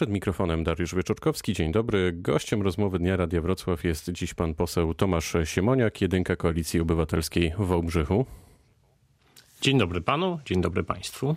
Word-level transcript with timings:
Przed 0.00 0.10
mikrofonem 0.10 0.64
Dariusz 0.64 0.94
Wieczorkowski. 0.94 1.52
Dzień 1.52 1.72
dobry. 1.72 2.12
Gościem 2.14 2.62
rozmowy 2.62 2.98
Dnia 2.98 3.16
Radia 3.16 3.40
Wrocław 3.40 3.84
jest 3.84 4.10
dziś 4.10 4.34
pan 4.34 4.54
poseł 4.54 4.94
Tomasz 4.94 5.36
Siemoniak, 5.44 6.00
jedynka 6.00 6.36
Koalicji 6.36 6.80
Obywatelskiej 6.80 7.52
w 7.58 7.66
Wałbrzychu. 7.66 8.26
Dzień 9.60 9.78
dobry 9.78 10.00
panu, 10.00 10.38
dzień 10.44 10.60
dobry 10.60 10.84
państwu. 10.84 11.36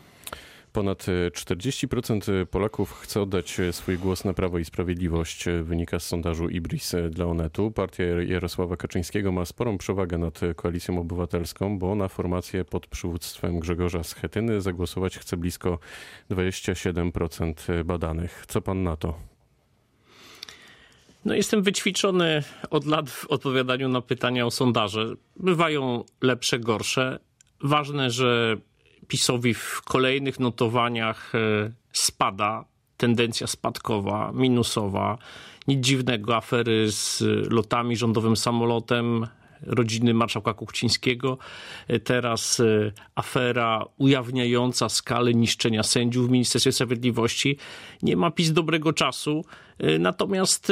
Ponad 0.73 1.05
40% 1.31 2.45
Polaków 2.45 2.93
chce 3.01 3.21
oddać 3.21 3.57
swój 3.71 3.97
głos 3.97 4.25
na 4.25 4.33
Prawo 4.33 4.59
i 4.59 4.65
Sprawiedliwość, 4.65 5.45
wynika 5.63 5.99
z 5.99 6.05
sondażu 6.05 6.49
Ibris 6.49 6.95
dla 7.09 7.25
Onetu. 7.25 7.71
Partia 7.71 8.03
Jarosława 8.03 8.77
Kaczyńskiego 8.77 9.31
ma 9.31 9.45
sporą 9.45 9.77
przewagę 9.77 10.17
nad 10.17 10.39
Koalicją 10.55 10.99
Obywatelską, 10.99 11.79
bo 11.79 11.95
na 11.95 12.07
formację 12.07 12.65
pod 12.65 12.87
przywództwem 12.87 13.59
Grzegorza 13.59 14.03
Schetyny 14.03 14.61
zagłosować 14.61 15.17
chce 15.17 15.37
blisko 15.37 15.79
27% 16.31 17.83
badanych. 17.83 18.45
Co 18.47 18.61
pan 18.61 18.83
na 18.83 18.95
to? 18.95 19.19
No, 21.25 21.33
jestem 21.33 21.63
wyćwiczony 21.63 22.43
od 22.69 22.85
lat 22.85 23.09
w 23.09 23.25
odpowiadaniu 23.27 23.89
na 23.89 24.01
pytania 24.01 24.45
o 24.45 24.51
sondaże. 24.51 25.15
Bywają 25.35 26.03
lepsze, 26.21 26.59
gorsze. 26.59 27.19
Ważne, 27.61 28.11
że 28.11 28.57
PiSowi 29.07 29.53
w 29.53 29.81
kolejnych 29.81 30.39
notowaniach 30.39 31.35
e, 31.35 31.71
spada, 31.93 32.65
tendencja 32.97 33.47
spadkowa, 33.47 34.31
minusowa. 34.35 35.17
Nic 35.67 35.85
dziwnego, 35.85 36.35
afery 36.35 36.91
z 36.91 37.23
lotami, 37.51 37.97
rządowym 37.97 38.35
samolotem, 38.35 39.27
rodziny 39.61 40.13
marszałka 40.13 40.53
Kuchcińskiego. 40.53 41.37
E, 41.87 41.99
teraz 41.99 42.59
e, 42.59 42.91
afera 43.15 43.85
ujawniająca 43.97 44.89
skalę 44.89 45.33
niszczenia 45.33 45.83
sędziów 45.83 46.27
w 46.27 46.31
Ministerstwie 46.31 46.71
Sprawiedliwości. 46.71 47.57
Nie 48.01 48.17
ma 48.17 48.31
PiS 48.31 48.51
dobrego 48.51 48.93
czasu, 48.93 49.45
natomiast 49.99 50.71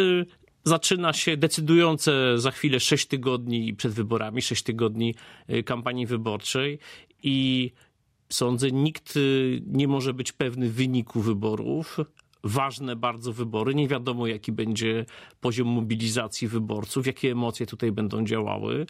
zaczyna 0.63 1.13
się 1.13 1.37
decydujące 1.37 2.39
za 2.39 2.51
chwilę 2.51 2.79
6 2.79 3.07
tygodni 3.07 3.73
przed 3.73 3.91
wyborami, 3.91 4.41
6 4.41 4.63
tygodni 4.63 5.15
kampanii 5.65 6.05
wyborczej 6.05 6.79
i 7.23 7.71
sądzę, 8.33 8.71
nikt 8.71 9.17
y, 9.17 9.61
nie 9.67 9.87
może 9.87 10.13
być 10.13 10.31
pewny 10.31 10.69
wyniku 10.69 11.21
wyborów. 11.21 11.97
Ważne 12.43 12.95
bardzo 12.95 13.33
wybory. 13.33 13.75
Nie 13.75 13.87
wiadomo, 13.87 14.27
jaki 14.27 14.51
będzie 14.51 15.05
poziom 15.41 15.67
mobilizacji 15.67 16.47
wyborców, 16.47 17.07
jakie 17.07 17.31
emocje 17.31 17.65
tutaj 17.65 17.91
będą 17.91 18.25
działały 18.25 18.85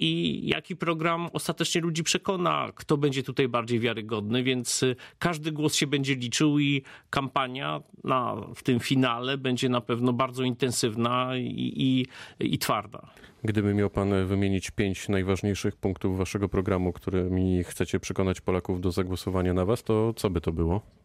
i 0.00 0.40
jaki 0.48 0.76
program 0.76 1.28
ostatecznie 1.32 1.80
ludzi 1.80 2.02
przekona, 2.02 2.72
kto 2.74 2.96
będzie 2.96 3.22
tutaj 3.22 3.48
bardziej 3.48 3.80
wiarygodny. 3.80 4.42
Więc 4.42 4.82
y, 4.82 4.96
każdy 5.18 5.52
głos 5.52 5.74
się 5.74 5.86
będzie 5.86 6.14
liczył 6.14 6.58
i 6.58 6.82
kampania 7.10 7.82
na, 8.04 8.36
w 8.54 8.62
tym 8.62 8.80
finale 8.80 9.38
będzie 9.38 9.68
na 9.68 9.80
pewno 9.80 10.12
bardzo 10.12 10.42
intensywna 10.42 11.36
i, 11.36 11.72
i, 11.76 12.06
i 12.54 12.58
twarda. 12.58 13.06
Gdyby 13.44 13.74
miał 13.74 13.90
Pan 13.90 14.26
wymienić 14.26 14.70
pięć 14.70 15.08
najważniejszych 15.08 15.76
punktów 15.76 16.18
Waszego 16.18 16.48
programu, 16.48 16.92
którymi 16.92 17.64
chcecie 17.64 18.00
przekonać 18.00 18.40
Polaków 18.40 18.80
do 18.80 18.90
zagłosowania 18.90 19.54
na 19.54 19.64
Was, 19.64 19.82
to 19.82 20.14
co 20.16 20.30
by 20.30 20.40
to 20.40 20.52
było? 20.52 20.99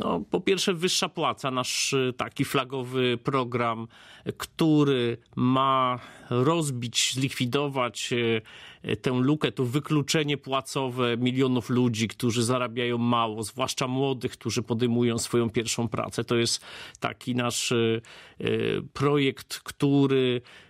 No, 0.00 0.20
po 0.30 0.40
pierwsze, 0.40 0.74
wyższa 0.74 1.08
płaca, 1.08 1.50
nasz 1.50 1.92
y, 1.92 2.14
taki 2.16 2.44
flagowy 2.44 3.18
program, 3.24 3.88
który 4.36 5.16
ma 5.36 5.98
rozbić, 6.30 7.12
zlikwidować 7.14 8.10
y, 8.12 8.96
tę 8.96 9.10
lukę, 9.10 9.52
to 9.52 9.64
wykluczenie 9.64 10.36
płacowe 10.36 11.16
milionów 11.16 11.70
ludzi, 11.70 12.08
którzy 12.08 12.42
zarabiają 12.42 12.98
mało, 12.98 13.42
zwłaszcza 13.42 13.88
młodych, 13.88 14.32
którzy 14.32 14.62
podejmują 14.62 15.18
swoją 15.18 15.50
pierwszą 15.50 15.88
pracę. 15.88 16.24
To 16.24 16.36
jest 16.36 16.64
taki 17.00 17.34
nasz 17.34 17.72
y, 17.72 18.02
projekt, 18.92 19.58
który 19.58 20.40
Y, 20.40 20.69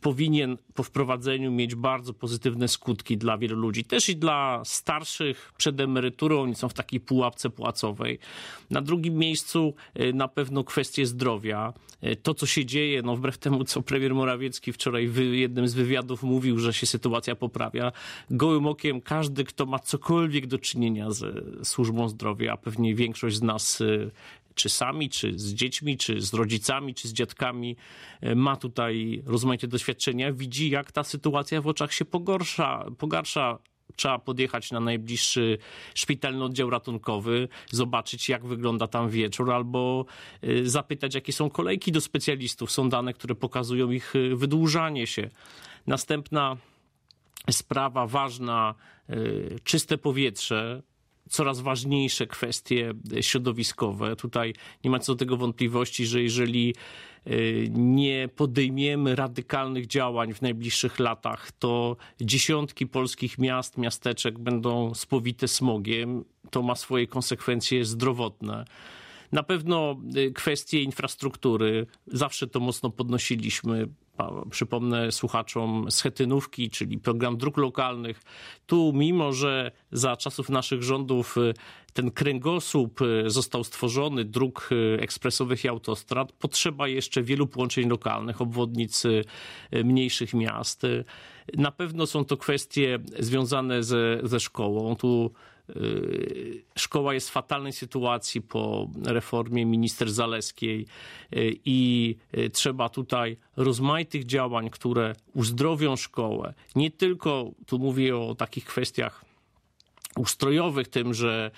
powinien 0.00 0.56
po 0.74 0.82
wprowadzeniu 0.82 1.52
mieć 1.52 1.74
bardzo 1.74 2.14
pozytywne 2.14 2.68
skutki 2.68 3.16
dla 3.16 3.38
wielu 3.38 3.56
ludzi. 3.56 3.84
Też 3.84 4.08
i 4.08 4.16
dla 4.16 4.62
starszych 4.64 5.52
przed 5.56 5.80
emeryturą, 5.80 6.42
oni 6.42 6.54
są 6.54 6.68
w 6.68 6.74
takiej 6.74 7.00
pułapce 7.00 7.50
płacowej. 7.50 8.18
Na 8.70 8.80
drugim 8.80 9.14
miejscu 9.14 9.74
y, 10.00 10.12
na 10.12 10.28
pewno 10.28 10.64
kwestie 10.64 11.06
zdrowia. 11.06 11.72
Y, 12.04 12.16
to, 12.16 12.34
co 12.34 12.46
się 12.46 12.64
dzieje, 12.64 13.02
no 13.02 13.16
wbrew 13.16 13.38
temu, 13.38 13.64
co 13.64 13.82
premier 13.82 14.14
Morawiecki 14.14 14.72
wczoraj 14.72 15.08
w 15.08 15.18
jednym 15.18 15.68
z 15.68 15.74
wywiadów 15.74 16.22
mówił, 16.22 16.58
że 16.58 16.72
się 16.72 16.86
sytuacja 16.86 17.36
poprawia, 17.36 17.92
gołym 18.30 18.66
okiem 18.66 19.00
każdy, 19.00 19.44
kto 19.44 19.66
ma 19.66 19.78
cokolwiek 19.78 20.46
do 20.46 20.58
czynienia 20.58 21.10
ze 21.10 21.32
służbą 21.64 22.08
zdrowia, 22.08 22.52
a 22.52 22.56
pewnie 22.56 22.94
większość 22.94 23.36
z 23.36 23.42
nas 23.42 23.82
czy 24.60 24.68
sami, 24.68 25.10
czy 25.10 25.38
z 25.38 25.54
dziećmi, 25.54 25.96
czy 25.96 26.20
z 26.20 26.34
rodzicami, 26.34 26.94
czy 26.94 27.08
z 27.08 27.12
dziadkami, 27.12 27.76
e, 28.20 28.34
ma 28.34 28.56
tutaj 28.56 29.22
rozmaite 29.26 29.66
doświadczenia, 29.68 30.32
widzi, 30.32 30.70
jak 30.70 30.92
ta 30.92 31.04
sytuacja 31.04 31.60
w 31.60 31.66
oczach 31.66 31.92
się 31.92 32.04
pogorsza, 32.04 32.84
pogarsza 32.98 33.58
trzeba 33.96 34.18
podjechać 34.18 34.70
na 34.70 34.80
najbliższy 34.80 35.58
szpitalny 35.94 36.44
oddział 36.44 36.70
ratunkowy, 36.70 37.48
zobaczyć 37.70 38.28
jak 38.28 38.46
wygląda 38.46 38.86
tam 38.86 39.10
wieczór, 39.10 39.52
albo 39.52 40.04
e, 40.42 40.64
zapytać, 40.64 41.14
jakie 41.14 41.32
są 41.32 41.50
kolejki 41.50 41.92
do 41.92 42.00
specjalistów. 42.00 42.70
Są 42.70 42.88
dane, 42.88 43.12
które 43.12 43.34
pokazują 43.34 43.90
ich 43.90 44.16
e, 44.16 44.36
wydłużanie 44.36 45.06
się. 45.06 45.30
Następna 45.86 46.56
sprawa 47.50 48.06
ważna, 48.06 48.74
czyste 49.64 49.98
powietrze 49.98 50.82
coraz 51.30 51.60
ważniejsze 51.60 52.26
kwestie 52.26 52.92
środowiskowe. 53.20 54.16
Tutaj 54.16 54.54
nie 54.84 54.90
ma 54.90 54.98
co 54.98 55.14
do 55.14 55.18
tego 55.18 55.36
wątpliwości, 55.36 56.06
że 56.06 56.22
jeżeli 56.22 56.74
y, 57.26 57.68
nie 57.70 58.28
podejmiemy 58.36 59.16
radykalnych 59.16 59.86
działań 59.86 60.34
w 60.34 60.42
najbliższych 60.42 60.98
latach, 60.98 61.52
to 61.52 61.96
dziesiątki 62.20 62.86
polskich 62.86 63.38
miast, 63.38 63.78
miasteczek 63.78 64.38
będą 64.38 64.94
spowite 64.94 65.48
smogiem. 65.48 66.24
To 66.50 66.62
ma 66.62 66.74
swoje 66.74 67.06
konsekwencje 67.06 67.84
zdrowotne. 67.84 68.64
Na 69.32 69.42
pewno 69.42 69.96
y, 70.16 70.32
kwestie 70.32 70.82
infrastruktury, 70.82 71.86
zawsze 72.06 72.46
to 72.46 72.60
mocno 72.60 72.90
podnosiliśmy. 72.90 73.88
Przypomnę 74.50 75.12
słuchaczom 75.12 75.90
schetynówki, 75.90 76.70
czyli 76.70 76.98
program 76.98 77.36
dróg 77.36 77.56
lokalnych. 77.56 78.22
Tu, 78.66 78.92
mimo 78.94 79.32
że 79.32 79.70
za 79.92 80.16
czasów 80.16 80.48
naszych 80.48 80.82
rządów 80.82 81.36
y, 81.36 81.54
ten 81.92 82.10
kręgosłup 82.10 83.00
y, 83.02 83.30
został 83.30 83.64
stworzony, 83.64 84.24
dróg 84.24 84.70
ekspresowych 84.98 85.64
i 85.64 85.68
autostrad, 85.68 86.32
potrzeba 86.32 86.88
jeszcze 86.88 87.22
wielu 87.22 87.46
połączeń 87.46 87.88
lokalnych, 87.88 88.40
obwodnic 88.40 89.02
mniejszych 89.84 90.34
miast. 90.34 90.82
Na 91.54 91.70
pewno 91.70 92.06
są 92.06 92.24
to 92.24 92.36
kwestie 92.36 92.98
związane 93.18 93.82
ze, 93.82 94.20
ze 94.22 94.40
szkołą. 94.40 94.96
Tu 94.96 95.32
szkoła 96.76 97.14
jest 97.14 97.28
w 97.28 97.32
fatalnej 97.32 97.72
sytuacji 97.72 98.42
po 98.42 98.90
reformie 99.04 99.66
minister 99.66 100.10
Zaleskiej 100.10 100.86
y, 101.32 101.56
i 101.64 102.16
y, 102.38 102.50
trzeba 102.50 102.88
tutaj 102.88 103.36
rozmaitych 103.56 104.26
działań, 104.26 104.70
które 104.70 105.14
uzdrowią 105.34 105.96
szkołę. 105.96 106.54
Nie 106.76 106.90
tylko, 106.90 107.50
tu 107.66 107.78
mówię 107.78 108.16
o 108.16 108.34
takich 108.34 108.64
kwestiach 108.64 109.24
ustrojowych, 110.16 110.88
tym, 110.88 111.14
że 111.14 111.50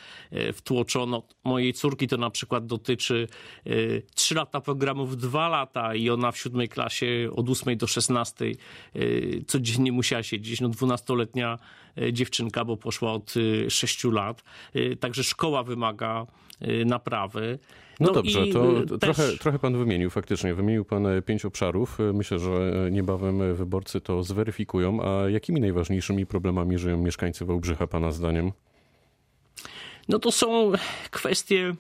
wtłoczono 0.53 1.23
mojej 1.45 1.73
córki, 1.73 2.09
to 2.09 2.17
na 2.17 2.31
przykład 2.31 2.67
dotyczy 2.67 3.29
e, 3.67 3.71
trzy 4.15 4.35
lata 4.35 4.61
programu 4.61 5.07
w 5.07 5.17
dwa 5.17 5.49
lata 5.49 5.95
i 5.95 6.11
ona 6.11 6.33
w 6.33 6.39
siódmej 6.39 6.69
klasie 6.69 7.31
od 7.37 7.49
ósmej 7.49 7.77
do 7.77 7.87
szesnastej 7.87 8.57
e, 8.95 8.99
codziennie 9.47 9.93
musiała 9.93 10.23
siedzieć. 10.23 10.61
No 10.61 10.69
dwunastoletnia 10.69 11.59
dziewczynka, 12.13 12.65
bo 12.65 12.77
poszła 12.77 13.13
od 13.13 13.35
sześciu 13.69 14.11
lat. 14.11 14.45
Także 15.01 15.25
szkoła 15.25 15.63
wymaga 15.63 16.27
naprawy. 16.87 17.59
No, 18.01 18.07
no 18.07 18.13
dobrze, 18.13 18.47
to 18.47 18.99
też... 18.99 19.17
trochę, 19.17 19.39
trochę 19.39 19.59
pan 19.59 19.79
wymienił 19.79 20.11
faktycznie. 20.11 20.55
Wymienił 20.55 20.85
pan 20.85 21.07
pięć 21.27 21.45
obszarów. 21.45 21.99
Myślę, 22.15 22.39
że 22.39 22.89
niebawem 22.91 23.55
wyborcy 23.55 24.01
to 24.01 24.23
zweryfikują. 24.23 25.01
A 25.03 25.29
jakimi 25.29 25.61
najważniejszymi 25.61 26.27
problemami 26.27 26.79
żyją 26.79 26.99
mieszkańcy 26.99 27.45
Wałbrzycha 27.45 27.87
pana 27.87 28.13
zdaniem? 28.13 28.53
No 30.09 30.19
to 30.19 30.33
są 30.33 30.73
kwestie 31.11 31.75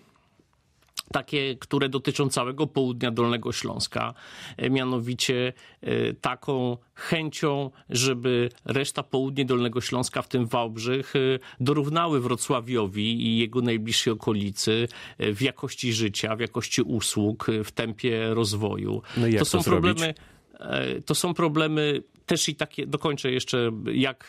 takie, 1.13 1.57
które 1.57 1.89
dotyczą 1.89 2.29
całego 2.29 2.67
południa 2.67 3.11
Dolnego 3.11 3.53
Śląska, 3.53 4.15
e, 4.57 4.71
mianowicie 4.71 5.53
e, 5.81 6.13
taką 6.13 6.77
chęcią, 6.95 7.71
żeby 7.91 8.49
reszta 8.65 9.03
południa 9.03 9.45
Dolnego 9.45 9.81
Śląska, 9.81 10.23
w 10.23 10.29
tym 10.29 10.47
Wałbrzych, 10.47 11.17
e, 11.17 11.19
dorównały 11.61 12.21
Wrocławiowi 12.21 13.27
i 13.27 13.39
jego 13.39 13.61
najbliższej 13.61 14.13
okolicy 14.13 14.89
w 15.19 15.43
jakości 15.43 15.93
życia, 15.93 16.37
w 16.37 16.41
jakości 16.41 16.83
usług, 16.83 17.47
w 17.65 17.73
tempie 17.73 18.35
rozwoju. 18.35 19.03
No 19.17 19.27
to 19.39 19.45
są 19.45 19.63
problemy. 19.63 20.15
To 21.07 21.15
są 21.15 21.35
problemy 21.35 22.03
też 22.27 22.49
i 22.49 22.55
takie, 22.55 22.87
dokończę 22.87 23.33
jeszcze, 23.33 23.71
jak 23.93 24.27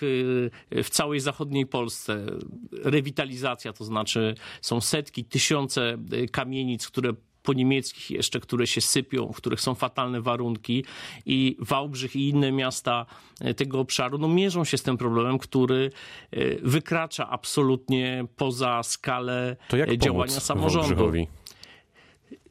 w 0.72 0.90
całej 0.90 1.20
zachodniej 1.20 1.66
Polsce 1.66 2.26
rewitalizacja, 2.72 3.74
to 3.74 3.84
znaczy 3.84 4.36
są 4.62 4.82
setki, 4.82 5.26
tysiące 5.26 5.98
kamienic, 6.32 6.88
które 6.88 7.14
po 7.44 7.54
niemieckich 7.54 8.12
jeszcze, 8.12 8.40
które 8.40 8.68
się 8.68 8.82
sypią, 8.82 9.32
w 9.34 9.38
których 9.38 9.62
są 9.62 9.76
fatalne 9.76 10.22
warunki 10.22 10.86
i 11.26 11.58
Wałbrzych 11.60 12.16
i 12.16 12.30
inne 12.30 12.52
miasta 12.52 13.06
e, 13.42 13.54
tego 13.54 13.80
obszaru 13.80 14.18
no, 14.18 14.28
mierzą 14.28 14.64
się 14.64 14.78
z 14.78 14.84
tym 14.84 14.98
problemem, 14.98 15.38
który 15.38 15.92
wykracza 16.62 17.30
absolutnie 17.30 18.26
poza 18.36 18.84
skalę 18.84 19.56
działania 19.98 20.40
samorządu. 20.40 20.88
Wałbrzychowi? 20.88 21.28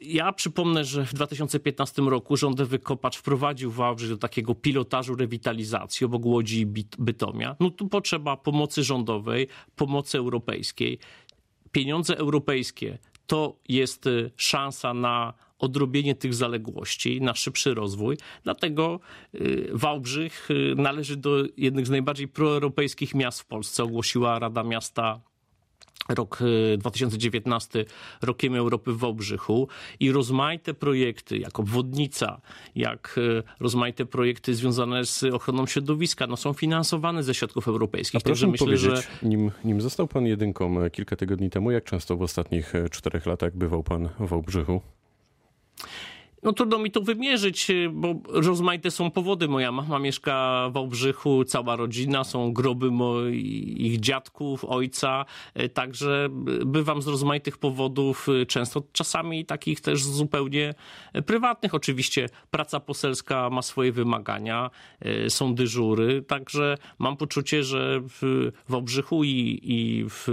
Ja 0.05 0.33
przypomnę, 0.33 0.85
że 0.85 1.05
w 1.07 1.15
2015 1.15 2.03
roku 2.03 2.37
rząd 2.37 2.63
Wykopacz 2.63 3.17
wprowadził 3.17 3.71
Wałbrzych 3.71 4.11
do 4.11 4.17
takiego 4.17 4.55
pilotażu 4.55 5.15
rewitalizacji 5.15 6.05
obok 6.05 6.25
Łodzi 6.27 6.61
i 6.61 6.67
Bytomia. 6.99 7.57
No 7.61 7.71
tu 7.71 7.89
potrzeba 7.89 8.37
pomocy 8.37 8.85
rządowej, 8.85 9.49
pomocy 9.77 10.19
europejskiej. 10.19 10.99
Pieniądze 11.73 12.17
europejskie 12.19 12.99
to 13.27 13.57
jest 13.69 14.07
y, 14.07 14.31
szansa 14.37 14.95
na 14.95 15.35
odrobienie 15.59 16.15
tych 16.15 16.35
zaległości, 16.35 17.21
na 17.21 17.35
szybszy 17.35 17.75
rozwój. 17.75 18.17
Dlatego 18.45 19.01
y, 19.35 19.71
Wałbrzych 19.73 20.51
y, 20.51 20.75
należy 20.77 21.17
do 21.17 21.45
jednych 21.57 21.87
z 21.87 21.91
najbardziej 21.91 22.29
proeuropejskich 22.29 23.15
miast 23.15 23.41
w 23.41 23.47
Polsce, 23.47 23.85
ogłosiła 23.85 24.39
Rada 24.39 24.63
Miasta 24.63 25.21
rok 26.09 26.39
2019 26.79 27.81
e, 27.81 27.85
rokiem 28.23 28.55
Europy 28.55 28.93
w 28.93 28.99
Wałbrzychu 28.99 29.69
i 30.01 30.13
rozmaite 30.13 30.75
projekty, 30.75 31.39
jak 31.39 31.61
obwodnica, 31.61 32.41
jak 32.75 33.19
e, 33.39 33.43
rozmaite 33.61 34.07
projekty 34.07 34.55
związane 34.55 35.05
z 35.05 35.25
ochroną 35.25 35.67
środowiska, 35.67 36.27
no 36.27 36.37
są 36.37 36.53
finansowane 36.53 37.23
ze 37.23 37.35
środków 37.35 37.69
europejskich. 37.69 38.21
A 38.21 38.25
proszę 38.25 38.47
myślę, 38.47 38.67
powiedzieć, 38.67 38.91
że... 38.91 39.29
nim, 39.29 39.51
nim 39.65 39.81
został 39.81 40.09
pan 40.09 40.27
jedynką 40.27 40.83
e, 40.83 40.91
kilka 40.91 41.17
tygodni 41.17 41.51
temu, 41.51 41.71
jak 41.71 41.85
często 41.85 42.17
w 42.17 42.23
ostatnich 42.23 42.73
czterech 42.91 43.27
latach 43.27 43.57
bywał 43.57 43.83
pan 43.83 44.09
w 44.19 44.29
Wałbrzychu? 44.29 44.81
No 46.43 46.53
trudno 46.53 46.79
mi 46.79 46.91
to 46.91 47.01
wymierzyć, 47.01 47.71
y, 47.71 47.91
bo 47.93 48.15
rozmaite 48.29 48.91
są 48.91 49.11
powody. 49.11 49.49
Moja 49.49 49.73
mama 49.73 49.99
mieszka 49.99 50.67
w 50.71 50.73
Wałbrzychu, 50.73 51.45
cała 51.45 51.77
rodzina, 51.77 52.25
są 52.25 52.53
groby 52.53 52.91
moich 52.91 54.01
dziadków, 54.01 54.65
ojca, 54.65 55.25
y, 55.61 55.69
także 55.69 56.29
bywam 56.67 57.03
z 57.03 57.07
rozmaitych 57.07 57.59
powodów, 57.59 58.29
y, 58.29 58.47
często 58.47 58.83
czasami 58.93 59.45
takich 59.45 59.81
też 59.81 60.05
zupełnie 60.05 60.75
prywatnych. 61.27 61.75
Oczywiście 61.75 62.29
praca 62.51 62.81
poselska 62.81 63.51
ma 63.51 63.63
swoje 63.63 63.93
wymagania, 63.93 64.71
są 65.29 65.55
dyżury, 65.55 66.23
także 66.23 66.79
mam 66.99 67.17
poczucie, 67.17 67.65
że 67.65 68.01
w 68.21 68.51
Wałbrzychu 68.69 69.25
i, 69.25 69.61
i 69.63 70.05
w 70.09 70.29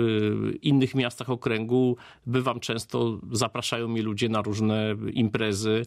innych 0.62 0.96
miastach 0.96 1.30
okręgu 1.30 1.98
bywam 2.26 2.60
często, 2.60 3.20
zapraszają 3.32 3.88
mnie 3.88 4.02
ludzie 4.02 4.30
na 4.30 4.42
różne 4.42 4.96
imprezy. 5.14 5.86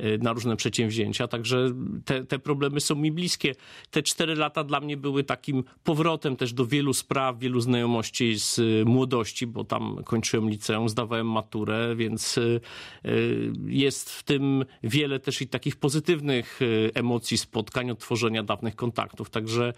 Y, 0.00 0.18
na 0.22 0.32
różne 0.32 0.56
przedsięwzięcia, 0.56 1.28
także 1.28 1.74
te, 2.04 2.24
te 2.24 2.38
problemy 2.38 2.80
są 2.80 2.94
mi 2.94 3.12
bliskie. 3.12 3.54
Te 3.90 4.02
cztery 4.02 4.34
lata 4.34 4.64
dla 4.64 4.80
mnie 4.80 4.96
były 4.96 5.24
takim 5.24 5.64
powrotem 5.84 6.36
też 6.36 6.52
do 6.52 6.66
wielu 6.66 6.92
spraw, 6.92 7.38
wielu 7.38 7.60
znajomości 7.60 8.38
z 8.38 8.60
młodości, 8.88 9.46
bo 9.46 9.64
tam 9.64 10.04
kończyłem 10.04 10.50
liceum, 10.50 10.88
zdawałem 10.88 11.30
maturę, 11.30 11.96
więc 11.96 12.38
y, 12.38 12.60
y, 13.06 13.52
jest 13.66 14.10
w 14.10 14.22
tym 14.22 14.64
wiele 14.82 15.20
też 15.20 15.40
i 15.40 15.48
takich 15.48 15.76
pozytywnych 15.76 16.60
emocji, 16.94 17.38
spotkań, 17.38 17.90
odtworzenia 17.90 18.42
dawnych 18.42 18.76
kontaktów. 18.76 19.30
Także 19.30 19.72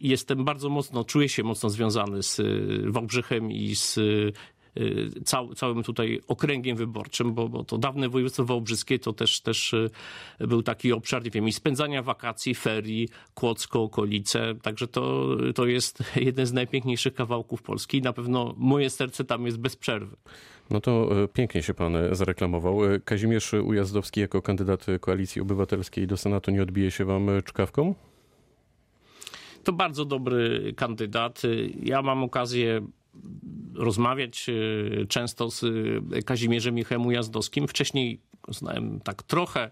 jestem 0.00 0.44
bardzo 0.44 0.68
mocno, 0.68 1.04
czuję 1.04 1.28
się 1.28 1.42
mocno 1.42 1.70
związany 1.70 2.22
z 2.22 2.40
Wałbrzychem 2.92 3.52
i 3.52 3.74
z 3.74 3.98
Y, 3.98 4.32
cał, 5.24 5.54
całym 5.54 5.82
tutaj 5.82 6.20
okręgiem 6.28 6.76
wyborczym, 6.76 7.34
bo, 7.34 7.48
bo 7.48 7.64
to 7.64 7.78
dawne 7.78 8.08
województwo 8.08 8.44
wałbrzyskie 8.44 8.98
to 8.98 9.12
też, 9.12 9.40
też 9.40 9.72
y, 9.72 9.90
był 10.40 10.62
taki 10.62 10.92
obszar, 10.92 11.24
nie 11.24 11.30
wiem, 11.30 11.48
i 11.48 11.52
spędzania 11.52 12.02
wakacji, 12.02 12.54
ferii, 12.54 13.08
Kłodzko, 13.34 13.82
okolice, 13.82 14.54
także 14.62 14.86
to, 14.86 15.36
to 15.54 15.66
jest 15.66 16.02
jeden 16.16 16.46
z 16.46 16.52
najpiękniejszych 16.52 17.14
kawałków 17.14 17.62
Polski 17.62 17.98
i 17.98 18.02
na 18.02 18.12
pewno 18.12 18.54
moje 18.56 18.90
serce 18.90 19.24
tam 19.24 19.46
jest 19.46 19.58
bez 19.58 19.76
przerwy. 19.76 20.16
No 20.70 20.80
to 20.80 21.22
y, 21.24 21.28
pięknie 21.28 21.62
się 21.62 21.74
pan 21.74 21.96
zareklamował. 22.12 22.78
Kazimierz 23.04 23.52
Ujazdowski 23.52 24.20
jako 24.20 24.42
kandydat 24.42 24.86
Koalicji 25.00 25.42
Obywatelskiej 25.42 26.06
do 26.06 26.16
Senatu 26.16 26.50
nie 26.50 26.62
odbije 26.62 26.90
się 26.90 27.04
wam 27.04 27.28
czkawką? 27.44 27.94
To 29.64 29.72
bardzo 29.72 30.04
dobry 30.04 30.72
kandydat. 30.76 31.42
Ja 31.82 32.02
mam 32.02 32.24
okazję 32.24 32.80
rozmawiać 33.74 34.46
e, 34.48 35.06
często 35.06 35.50
z 35.50 35.64
e, 36.12 36.22
Kazimierzem 36.22 36.74
Michem 36.74 37.12
Jazdowskim. 37.12 37.68
Wcześniej 37.68 38.20
znałem 38.48 39.00
tak 39.00 39.22
trochę, 39.22 39.70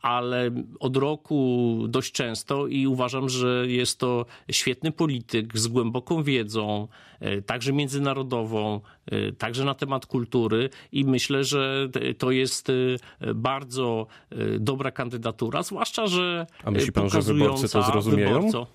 ale 0.00 0.50
od 0.80 0.96
roku 0.96 1.78
dość 1.88 2.12
często 2.12 2.66
i 2.66 2.86
uważam, 2.86 3.28
że 3.28 3.64
jest 3.68 3.98
to 3.98 4.26
świetny 4.50 4.92
polityk 4.92 5.58
z 5.58 5.66
głęboką 5.66 6.22
wiedzą, 6.22 6.88
e, 7.20 7.42
także 7.42 7.72
międzynarodową, 7.72 8.80
także 9.38 9.64
na 9.64 9.74
temat 9.74 10.06
kultury 10.06 10.70
i 10.92 11.04
myślę, 11.04 11.44
że 11.44 11.88
to 12.18 12.30
jest 12.30 12.72
bardzo 13.34 14.06
dobra 14.60 14.90
kandydatura, 14.90 15.62
zwłaszcza, 15.62 16.06
że 16.06 16.46
A 16.64 16.70
myśli 16.70 16.92
pan, 16.92 17.10
że 17.10 17.22
wyborcy 17.22 17.68
to 17.68 17.82
zrozumieją? 17.82 18.34
Wyborco, 18.34 18.66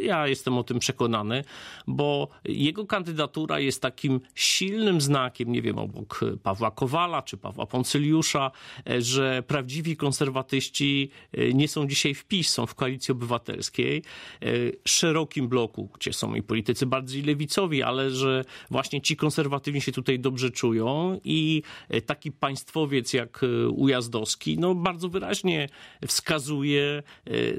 ja 0.00 0.28
jestem 0.28 0.58
o 0.58 0.64
tym 0.64 0.78
przekonany, 0.78 1.44
bo 1.86 2.28
jego 2.44 2.86
kandydatura 2.86 3.60
jest 3.60 3.82
takim 3.82 4.20
silnym 4.34 5.00
znakiem, 5.00 5.52
nie 5.52 5.62
wiem, 5.62 5.78
obok 5.78 6.20
Pawła 6.42 6.70
Kowala 6.70 7.22
czy 7.22 7.36
Pawła 7.36 7.66
Poncyliusza, 7.66 8.50
że 8.98 9.42
prawdziwi 9.46 9.96
konserwatyści 9.96 11.10
e, 11.32 11.52
nie 11.52 11.68
są 11.68 11.86
dzisiaj 11.86 12.14
w 12.14 12.24
PiS, 12.24 12.48
są 12.48 12.66
w 12.66 12.74
Koalicji 12.74 13.12
Obywatelskiej, 13.12 14.02
e, 14.42 14.46
szerokim 14.84 15.48
bloku, 15.48 15.88
gdzie 15.94 16.12
są 16.12 16.34
i 16.34 16.42
politycy 16.42 16.86
bardziej 16.86 17.22
lewicowi, 17.22 17.82
ale 17.82 18.10
że 18.10 18.44
właśnie 18.70 19.00
ci 19.00 19.16
konserwatywni 19.16 19.80
się 19.80 19.92
tutaj 19.92 20.18
dobrze 20.18 20.50
czują 20.50 21.20
i 21.24 21.62
e, 21.88 22.00
taki 22.00 22.32
państwowiec 22.32 23.12
jak 23.12 23.40
Ujazdowski, 23.70 24.58
no 24.58 24.74
bardzo 24.74 25.08
wyraźnie 25.08 25.68
wskazuje 26.06 27.02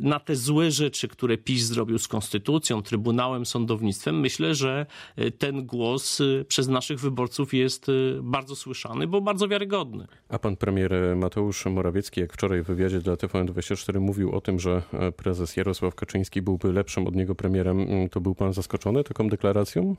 na 0.02 0.20
te 0.20 0.36
złe 0.36 0.72
rzeczy, 0.72 1.08
które 1.08 1.38
PiS 1.38 1.64
zrobił 1.64 2.00
z 2.00 2.08
konstytucją, 2.16 2.82
trybunałem, 2.82 3.46
sądownictwem, 3.46 4.20
myślę, 4.20 4.56
że 4.56 4.86
e, 5.16 5.32
ten 5.32 5.66
głos 5.66 6.22
e, 6.22 6.46
przez 6.46 6.68
naszych 6.68 7.00
wyborców 7.00 7.54
jest 7.54 7.90
e, 7.90 7.92
bardzo 8.22 8.56
słyszany, 8.56 9.08
bo 9.08 9.22
bardzo 9.22 9.48
wiarygodny. 9.48 10.08
A 10.30 10.40
pan 10.40 10.56
premier 10.56 10.92
Mateusz 11.16 11.66
Morawiecki, 11.66 12.22
jak 12.22 12.34
wczoraj 12.34 12.62
w 12.64 12.66
wywiadzie 12.66 13.00
dla 13.00 13.14
TVN24 13.14 14.00
mówił 14.00 14.32
o 14.32 14.42
tym, 14.42 14.60
że 14.60 14.82
prezes 15.18 15.58
Jarosław 15.58 15.96
Kaczyński 15.96 16.42
byłby 16.42 16.74
lepszym 16.74 17.08
od 17.08 17.16
niego 17.16 17.36
premierem, 17.36 17.88
to 18.12 18.22
był 18.22 18.36
pan 18.36 18.54
zaskoczony 18.54 19.04
taką 19.04 19.30
deklaracją? 19.30 19.96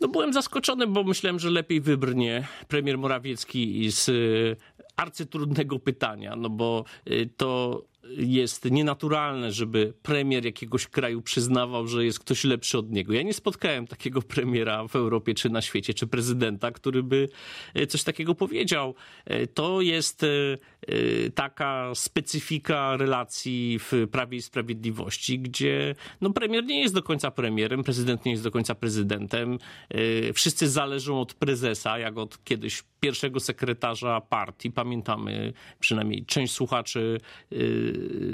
No 0.00 0.08
byłem 0.08 0.32
zaskoczony, 0.32 0.86
bo 0.86 1.04
myślałem, 1.04 1.38
że 1.38 1.50
lepiej 1.50 1.80
wybrnie 1.80 2.46
premier 2.68 2.98
Morawiecki 2.98 3.90
z 3.90 4.10
arcytrudnego 4.96 5.78
pytania, 5.78 6.36
no 6.36 6.50
bo 6.50 6.84
to 7.36 7.82
jest 8.10 8.64
nienaturalne, 8.64 9.52
żeby 9.52 9.92
premier 10.02 10.44
jakiegoś 10.44 10.86
kraju 10.86 11.22
przyznawał, 11.22 11.86
że 11.86 12.04
jest 12.04 12.18
ktoś 12.18 12.44
lepszy 12.44 12.78
od 12.78 12.90
niego. 12.90 13.12
Ja 13.12 13.22
nie 13.22 13.34
spotkałem 13.34 13.86
takiego 13.86 14.22
premiera 14.32 14.88
w 14.88 14.96
Europie 14.96 15.34
czy 15.34 15.50
na 15.50 15.62
świecie, 15.62 15.94
czy 15.94 16.06
prezydenta, 16.06 16.70
który 16.70 17.02
by 17.02 17.28
e, 17.74 17.86
coś 17.86 18.02
takiego 18.02 18.34
powiedział. 18.34 18.94
E, 19.24 19.46
to 19.46 19.80
jest 19.80 20.24
e, 20.24 20.28
taka 21.34 21.94
specyfika 21.94 22.96
relacji 22.96 23.78
w 23.78 23.92
Prawie 24.12 24.38
i 24.38 24.42
Sprawiedliwości, 24.42 25.38
gdzie 25.38 25.94
no, 26.20 26.30
premier 26.30 26.64
nie 26.64 26.80
jest 26.80 26.94
do 26.94 27.02
końca 27.02 27.30
premierem, 27.30 27.84
prezydent 27.84 28.24
nie 28.24 28.32
jest 28.32 28.44
do 28.44 28.50
końca 28.50 28.74
prezydentem. 28.74 29.58
Wszyscy 30.34 30.68
zależą 30.68 31.20
od 31.20 31.34
prezesa, 31.34 31.98
jak 31.98 32.18
od 32.18 32.44
kiedyś 32.44 32.82
pierwszego 33.00 33.40
sekretarza 33.40 34.20
partii. 34.20 34.70
Pamiętamy, 34.70 35.52
przynajmniej 35.80 36.24
część 36.24 36.52
słuchaczy 36.52 37.20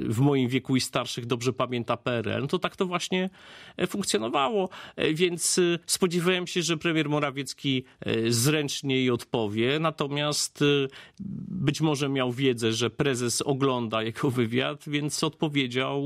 w 0.05 0.19
moim 0.19 0.49
wieku 0.49 0.77
i 0.77 0.81
starszych 0.81 1.27
dobrze 1.27 1.53
pamięta 1.53 1.97
PRL, 1.97 2.41
no 2.41 2.47
to 2.47 2.59
tak 2.59 2.77
to 2.77 2.87
właśnie 2.87 3.31
e, 3.77 3.87
funkcjonowało. 3.87 4.69
E, 4.97 5.15
więc 5.15 5.59
e, 5.59 5.79
spodziewałem 5.87 6.47
się, 6.47 6.63
że 6.63 6.77
premier 6.77 7.09
Morawiecki 7.09 7.85
zręcznie 8.29 8.97
jej 8.97 9.11
odpowie, 9.11 9.79
natomiast 9.79 10.65
być 11.49 11.81
może 11.81 12.09
miał 12.09 12.33
wiedzę, 12.33 12.73
że 12.73 12.91
prezes 12.91 13.43
ogląda 13.43 14.03
jego 14.03 14.31
wywiad, 14.41 14.85
więc 14.87 15.25
odpowiedział 15.25 16.03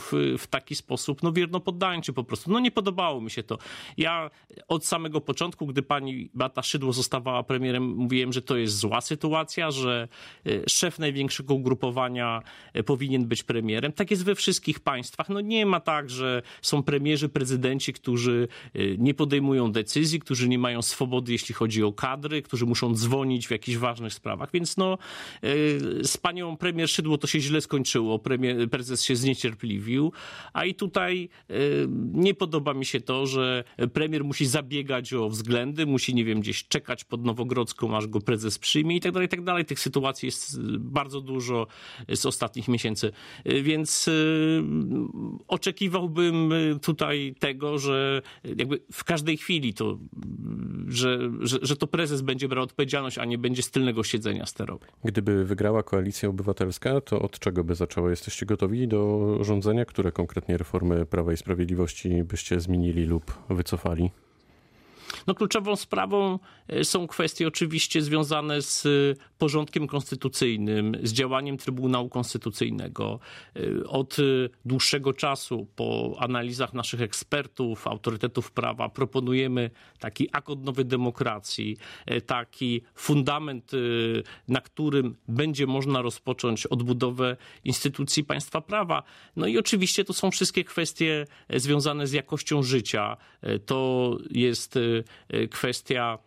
w, 0.00 0.36
w 0.38 0.46
taki 0.46 0.74
sposób, 0.74 1.22
no 1.22 1.32
wierno 1.32 1.60
poddańczy 1.60 2.12
po 2.12 2.24
prostu. 2.24 2.50
No 2.50 2.60
nie 2.60 2.70
podobało 2.70 3.20
mi 3.20 3.30
się 3.30 3.42
to. 3.42 3.58
Ja 3.96 4.30
od 4.68 4.86
samego 4.86 5.20
początku, 5.20 5.66
gdy 5.66 5.82
pani 5.82 6.30
Bata 6.34 6.62
Szydło 6.62 6.92
zostawała 6.92 7.42
premierem, 7.42 7.84
mówiłem, 7.84 8.32
że 8.32 8.42
to 8.42 8.56
jest 8.56 8.76
zła 8.76 9.00
sytuacja, 9.00 9.70
że 9.70 10.08
szef 10.68 10.98
największego 10.98 11.54
ugrupowania 11.54 12.42
powinien 12.86 12.93
powinien 12.94 13.26
być 13.26 13.42
premierem. 13.42 13.92
Tak 13.92 14.10
jest 14.10 14.24
we 14.24 14.34
wszystkich 14.34 14.80
państwach. 14.80 15.28
No 15.28 15.40
nie 15.40 15.66
ma 15.66 15.80
tak, 15.80 16.10
że 16.10 16.42
są 16.62 16.82
premierzy, 16.82 17.28
prezydenci, 17.28 17.92
którzy 17.92 18.48
y, 18.76 18.96
nie 18.98 19.14
podejmują 19.14 19.72
decyzji, 19.72 20.20
którzy 20.20 20.48
nie 20.48 20.58
mają 20.58 20.82
swobody, 20.82 21.32
jeśli 21.32 21.54
chodzi 21.54 21.82
o 21.82 21.92
kadry, 21.92 22.42
którzy 22.42 22.66
muszą 22.66 22.94
dzwonić 22.94 23.46
w 23.46 23.50
jakichś 23.50 23.78
ważnych 23.78 24.14
sprawach. 24.14 24.50
Więc 24.52 24.76
no, 24.76 24.98
y, 25.44 25.78
z 26.02 26.16
panią 26.16 26.56
premier 26.56 26.88
Szydło 26.88 27.18
to 27.18 27.26
się 27.26 27.40
źle 27.40 27.60
skończyło. 27.60 28.18
Premier, 28.18 28.70
prezes 28.70 29.02
się 29.02 29.16
zniecierpliwił. 29.16 30.12
A 30.52 30.64
i 30.64 30.74
tutaj 30.74 31.28
y, 31.50 31.86
nie 32.12 32.34
podoba 32.34 32.74
mi 32.74 32.84
się 32.84 33.00
to, 33.00 33.26
że 33.26 33.64
premier 33.92 34.24
musi 34.24 34.46
zabiegać 34.46 35.12
o 35.12 35.28
względy, 35.28 35.86
musi, 35.86 36.14
nie 36.14 36.24
wiem, 36.24 36.40
gdzieś 36.40 36.68
czekać 36.68 37.04
pod 37.04 37.24
Nowogrodzką, 37.24 37.96
aż 37.96 38.06
go 38.06 38.20
prezes 38.20 38.58
przyjmie 38.58 38.96
i 38.96 39.00
tak 39.00 39.12
dalej, 39.12 39.26
i 39.26 39.28
tak 39.28 39.44
dalej. 39.44 39.64
Tych 39.64 39.80
sytuacji 39.80 40.26
jest 40.26 40.60
bardzo 40.78 41.20
dużo 41.20 41.66
z 42.08 42.26
ostatnich 42.26 42.68
miesięcy. 42.68 42.83
Więc 43.62 44.10
oczekiwałbym 45.48 46.52
tutaj 46.82 47.34
tego, 47.38 47.78
że 47.78 48.22
jakby 48.56 48.80
w 48.92 49.04
każdej 49.04 49.36
chwili 49.36 49.74
to, 49.74 49.98
że, 50.88 51.18
że, 51.40 51.58
że 51.62 51.76
to 51.76 51.86
prezes 51.86 52.22
będzie 52.22 52.48
brał 52.48 52.64
odpowiedzialność, 52.64 53.18
a 53.18 53.24
nie 53.24 53.38
będzie 53.38 53.62
z 53.62 53.70
tylnego 53.70 54.04
siedzenia 54.04 54.46
sterował. 54.46 54.88
Gdyby 55.04 55.44
wygrała 55.44 55.82
koalicja 55.82 56.28
obywatelska, 56.28 57.00
to 57.00 57.22
od 57.22 57.38
czego 57.38 57.64
by 57.64 57.74
zaczęła? 57.74 58.10
Jesteście 58.10 58.46
gotowi 58.46 58.88
do 58.88 59.38
rządzenia? 59.40 59.84
Które 59.84 60.12
konkretnie 60.12 60.56
reformy 60.56 61.06
Prawa 61.06 61.32
i 61.32 61.36
Sprawiedliwości 61.36 62.22
byście 62.24 62.60
zmienili 62.60 63.04
lub 63.04 63.38
wycofali? 63.50 64.10
No, 65.26 65.34
kluczową 65.34 65.76
sprawą 65.76 66.38
e, 66.68 66.84
są 66.84 67.06
kwestie 67.06 67.48
oczywiście 67.48 68.02
związane 68.02 68.62
z 68.62 68.86
e, 68.86 68.88
porządkiem 69.38 69.86
konstytucyjnym, 69.86 70.96
z 71.02 71.12
działaniem 71.12 71.56
Trybunału 71.56 72.08
Konstytucyjnego. 72.08 73.18
E, 73.56 73.86
od 73.88 74.16
dłuższego 74.64 75.12
czasu, 75.12 75.66
po 75.76 76.16
analizach 76.18 76.74
naszych 76.74 77.00
ekspertów, 77.00 77.86
autorytetów 77.86 78.52
prawa, 78.52 78.88
proponujemy 78.88 79.70
taki 79.98 80.28
akt 80.32 80.48
odnowy 80.48 80.84
demokracji, 80.84 81.76
taki 82.26 82.82
fundament, 82.94 83.72
na 84.48 84.60
którym 84.60 85.16
będzie 85.28 85.66
można 85.66 86.02
rozpocząć 86.02 86.66
odbudowę 86.66 87.36
instytucji 87.64 88.24
państwa 88.24 88.60
prawa. 88.60 89.02
No 89.36 89.46
i 89.46 89.58
oczywiście 89.58 90.04
to 90.04 90.12
są 90.12 90.30
wszystkie 90.30 90.64
kwestie 90.64 91.26
związane 91.50 92.06
z 92.06 92.12
jakością 92.12 92.62
życia. 92.62 93.16
To 93.66 94.18
jest 94.30 94.78
kwestia 95.60 96.18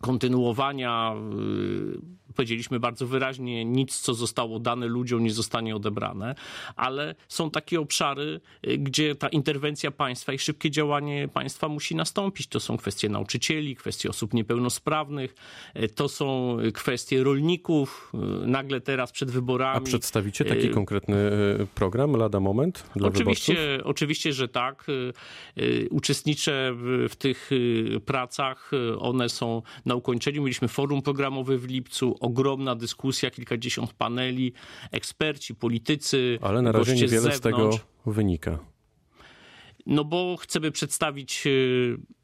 kontynuowania 0.00 1.14
y, 1.14 2.25
powiedzieliśmy 2.36 2.80
bardzo 2.80 3.06
wyraźnie, 3.06 3.64
nic 3.64 4.00
co 4.00 4.14
zostało 4.14 4.58
dane 4.58 4.86
ludziom 4.86 5.24
nie 5.24 5.32
zostanie 5.32 5.76
odebrane, 5.76 6.34
ale 6.76 7.14
są 7.28 7.50
takie 7.50 7.80
obszary, 7.80 8.40
y, 8.66 8.78
gdzie 8.78 9.14
ta 9.14 9.28
interwencja 9.28 9.90
państwa 9.90 10.32
i 10.32 10.38
szybkie 10.38 10.70
działanie 10.70 11.28
państwa 11.28 11.68
musi 11.68 11.94
nastąpić. 11.94 12.46
To 12.46 12.60
są 12.60 12.76
kwestie 12.76 13.08
nauczycieli, 13.08 13.76
kwestie 13.76 14.10
osób 14.10 14.34
niepełnosprawnych, 14.34 15.34
y, 15.76 15.88
to 15.88 16.08
są 16.08 16.56
kwestie 16.74 17.24
rolników. 17.24 18.12
Y, 18.44 18.46
nagle 18.46 18.80
teraz 18.80 19.12
przed 19.12 19.30
wyborami. 19.30 19.78
A 19.78 19.80
przedstawicie 19.80 20.44
taki 20.44 20.70
konkretny 20.70 21.16
program 21.74 22.12
lada 22.16 22.40
moment 22.40 22.84
dla 22.96 23.08
oczywiście, 23.08 23.54
wyborców? 23.54 23.86
Oczywiście, 23.86 24.32
że 24.32 24.48
tak. 24.48 24.86
Uczestniczę 25.90 26.72
w 27.08 27.16
tych 27.18 27.50
pracach. 28.06 28.70
One 28.98 29.28
są 29.28 29.62
na 29.86 29.94
ukończeniu. 29.94 30.42
Mieliśmy 30.42 30.68
forum 30.68 31.02
programowe 31.02 31.58
w 31.58 31.64
lipcu 31.64 32.16
ogromna 32.26 32.74
dyskusja, 32.74 33.30
kilkadziesiąt 33.30 33.92
paneli, 33.92 34.52
eksperci, 34.92 35.54
politycy. 35.54 36.38
Ale 36.42 36.62
na 36.62 36.72
razie 36.72 36.94
niewiele 36.94 37.32
z, 37.32 37.36
z 37.36 37.40
tego 37.40 37.70
wynika. 38.06 38.58
No 39.86 40.04
bo 40.04 40.36
chcemy 40.40 40.70
przedstawić, 40.70 41.46
e, 41.46 41.50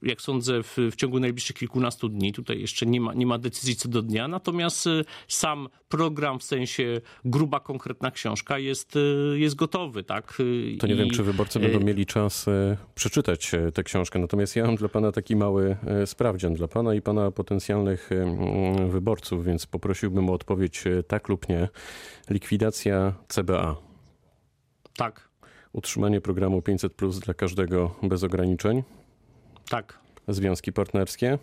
jak 0.08 0.20
sądzę, 0.20 0.62
w, 0.62 0.76
w, 0.92 0.96
ciągu 0.96 1.20
najbliższych 1.20 1.56
kilkunastu 1.56 2.08
dni. 2.08 2.32
Tutaj 2.32 2.60
jeszcze 2.60 2.86
nie 2.86 3.00
ma, 3.00 3.14
nie 3.14 3.26
ma 3.26 3.38
decyzji 3.38 3.76
co 3.76 3.88
do 3.88 4.02
dnia. 4.02 4.28
Natomiast 4.28 4.86
e, 4.86 5.04
sam 5.28 5.68
program, 5.88 6.38
w 6.38 6.42
sensie 6.42 7.00
gruba, 7.24 7.60
konkretna 7.60 8.10
książka 8.10 8.58
jest, 8.58 8.96
e, 8.96 9.38
jest 9.38 9.54
gotowy. 9.54 10.04
Tak? 10.04 10.38
To 10.78 10.86
nie 10.86 10.94
I... 10.94 10.96
wiem, 10.96 11.10
czy 11.10 11.22
wyborcy 11.22 11.60
będą 11.60 11.80
mieli 11.80 12.06
czas 12.06 12.46
przeczytać 12.94 13.50
tę 13.74 13.82
książkę. 13.82 14.18
Natomiast 14.18 14.56
ja 14.56 14.66
mam 14.66 14.76
dla 14.76 14.88
pana 14.88 15.12
taki 15.12 15.36
mały 15.36 15.76
sprawdzian 16.06 16.54
dla 16.54 16.68
pana 16.68 16.94
i 16.94 17.02
pana 17.02 17.30
potencjalnych 17.30 18.10
wyborców, 18.88 19.44
więc 19.44 19.66
poprosiłbym 19.66 20.30
o 20.30 20.32
odpowiedź 20.32 20.84
tak 21.08 21.28
lub 21.28 21.48
nie. 21.48 21.68
Likwidacja 22.30 23.14
CBA. 23.28 23.76
Tak. 24.96 25.31
Utrzymanie 25.72 26.20
programu 26.20 26.62
500 26.62 26.94
plus 26.94 27.18
dla 27.18 27.34
każdego 27.34 27.94
bez 28.02 28.24
ograniczeń. 28.24 28.82
Tak. 29.68 29.98
Związki 30.28 30.72
partnerskie. 30.72 31.38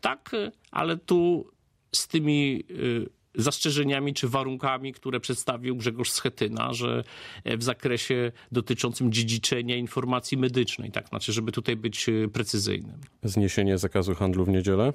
Tak, 0.00 0.30
ale 0.70 0.96
tu 0.96 1.50
z 1.92 2.08
tymi 2.08 2.64
y, 2.70 3.08
zastrzeżeniami 3.34 4.14
czy 4.14 4.28
warunkami, 4.28 4.92
które 4.92 5.20
przedstawił 5.20 5.76
Grzegorz 5.76 6.10
Schetyna, 6.10 6.72
że 6.72 7.04
w 7.44 7.62
zakresie 7.62 8.32
dotyczącym 8.52 9.12
dziedziczenia 9.12 9.76
informacji 9.76 10.38
medycznej, 10.38 10.90
tak, 10.90 11.08
znaczy, 11.08 11.32
żeby 11.32 11.52
tutaj 11.52 11.76
być 11.76 12.08
y, 12.08 12.28
precyzyjnym. 12.32 13.00
Zniesienie 13.22 13.78
zakazu 13.78 14.14
handlu 14.14 14.44
w 14.44 14.48
niedzielę? 14.48 14.92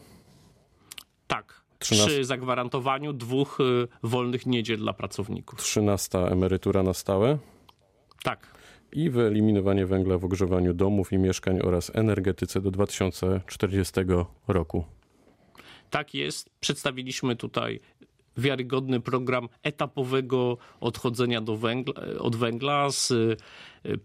Tak. 1.27 1.59
13... 1.79 2.07
Przy 2.07 2.25
zagwarantowaniu 2.25 3.13
dwóch 3.13 3.59
y, 3.59 3.87
wolnych 4.03 4.45
niedziel 4.45 4.77
dla 4.77 4.93
pracowników. 4.93 5.61
Trzynasta 5.61 6.19
emerytura 6.19 6.83
na 6.83 6.93
stałe? 6.93 7.37
Tak. 8.23 8.47
I 8.91 9.09
wyeliminowanie 9.09 9.85
węgla 9.85 10.17
w 10.17 10.25
ogrzewaniu 10.25 10.73
domów 10.73 11.13
i 11.13 11.17
mieszkań 11.17 11.59
oraz 11.59 11.95
energetyce 11.95 12.61
do 12.61 12.71
2040 12.71 13.93
roku. 14.47 14.83
Tak 15.89 16.13
jest. 16.13 16.49
Przedstawiliśmy 16.59 17.35
tutaj 17.35 17.79
wiarygodny 18.37 18.99
program 18.99 19.49
etapowego 19.63 20.57
odchodzenia 20.79 21.41
do 21.41 21.57
węgla, 21.57 21.93
od 22.19 22.35
węgla 22.35 22.91
z 22.91 23.13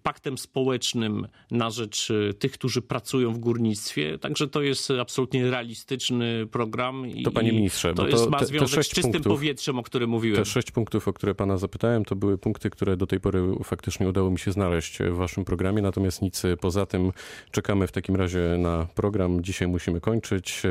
paktem 0.02 0.38
społecznym 0.38 1.28
na 1.50 1.70
rzecz 1.70 2.10
y, 2.10 2.34
tych, 2.38 2.52
którzy 2.52 2.82
pracują 2.82 3.32
w 3.32 3.38
górnictwie. 3.38 4.18
Także 4.18 4.48
to 4.48 4.62
jest 4.62 4.90
absolutnie 4.90 5.50
realistyczny 5.50 6.46
program. 6.46 7.04
To 7.24 7.30
panie 7.30 7.52
ministrze, 7.52 7.94
to, 7.94 8.08
jest, 8.08 8.30
ma 8.30 8.38
te, 8.38 8.46
związek 8.46 8.76
te 8.76 8.84
z 8.84 8.88
czystym 8.88 9.12
punktów, 9.12 9.32
powietrzem, 9.32 9.78
o 9.78 9.82
którym 9.82 10.10
mówiłem. 10.10 10.36
Te 10.36 10.44
sześć 10.44 10.70
punktów, 10.70 11.08
o 11.08 11.12
które 11.12 11.34
pana 11.34 11.56
zapytałem, 11.56 12.04
to 12.04 12.16
były 12.16 12.38
punkty, 12.38 12.70
które 12.70 12.96
do 12.96 13.06
tej 13.06 13.20
pory 13.20 13.42
faktycznie 13.64 14.08
udało 14.08 14.30
mi 14.30 14.38
się 14.38 14.52
znaleźć 14.52 14.98
w 14.98 15.14
waszym 15.16 15.44
programie, 15.44 15.82
natomiast 15.82 16.22
nic 16.22 16.42
poza 16.60 16.86
tym. 16.86 17.12
Czekamy 17.50 17.86
w 17.86 17.92
takim 17.92 18.16
razie 18.16 18.56
na 18.58 18.86
program. 18.94 19.42
Dzisiaj 19.42 19.68
musimy 19.68 20.00
kończyć. 20.00 20.62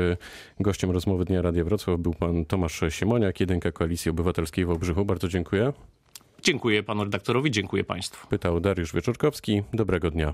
Gościem 0.60 0.90
rozmowy 0.90 1.24
Dnia 1.24 1.42
Radia 1.42 1.64
Wrocław 1.64 2.00
był 2.00 2.14
pan 2.14 2.44
Tomasz 2.44 2.80
Siemoniak, 2.88 3.40
jedynka 3.40 3.72
Koalicji 3.72 4.10
Obywatelskiej 4.10 4.64
w 4.64 4.70
Obrzychu. 4.70 5.04
Bardzo 5.04 5.28
dziękuję. 5.28 5.72
Dziękuję 6.44 6.82
panu 6.82 7.04
redaktorowi, 7.04 7.50
dziękuję 7.50 7.84
państwu. 7.84 8.28
Pytał 8.28 8.60
Dariusz 8.60 8.92
Wieczorkowski. 8.92 9.62
Dobrego 9.72 10.10
dnia. 10.10 10.32